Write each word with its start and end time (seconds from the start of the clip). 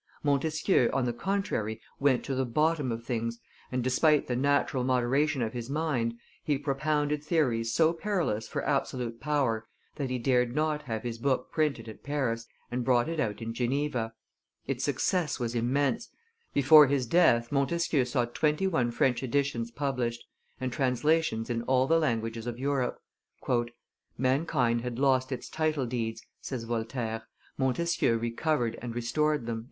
Montesquieu, 0.23 0.89
on 0.93 1.05
the 1.05 1.13
contrary, 1.13 1.79
went 1.99 2.23
to 2.23 2.33
the 2.33 2.43
bottom 2.43 2.91
of 2.91 3.05
things, 3.05 3.37
and, 3.71 3.83
despite 3.83 4.25
the 4.25 4.35
natural 4.35 4.83
moderation 4.83 5.43
of 5.43 5.53
his 5.53 5.69
mind, 5.69 6.15
he 6.43 6.57
propounded 6.57 7.23
theories 7.23 7.71
so 7.71 7.93
perilous 7.93 8.47
for 8.47 8.65
absolute 8.67 9.19
power 9.21 9.67
that 9.97 10.09
he 10.09 10.17
dared 10.17 10.55
not 10.55 10.81
have 10.81 11.03
his 11.03 11.19
book 11.19 11.51
printed 11.51 11.87
at 11.87 12.01
Paris, 12.01 12.47
and 12.71 12.83
brought 12.83 13.07
it 13.07 13.19
out 13.19 13.43
in 13.43 13.53
Geneva; 13.53 14.15
its 14.65 14.83
success 14.83 15.39
was 15.39 15.53
immense; 15.53 16.09
before 16.51 16.87
his 16.87 17.05
death, 17.05 17.51
Montesquieu 17.51 18.03
saw 18.03 18.25
twenty 18.25 18.65
one 18.65 18.89
French 18.89 19.21
editions 19.21 19.69
published, 19.69 20.23
and 20.59 20.73
translations 20.73 21.47
in 21.47 21.61
all 21.61 21.85
the 21.85 21.99
languages 21.99 22.47
of 22.47 22.57
Europe. 22.57 22.99
"Mankind 24.17 24.81
had 24.81 24.97
lost 24.97 25.31
its 25.31 25.47
titledeeds," 25.47 26.23
says 26.41 26.63
Voltaire; 26.63 27.27
"Montesquieu 27.59 28.17
recovered 28.17 28.79
and 28.81 28.95
restored 28.95 29.45
them." 29.45 29.59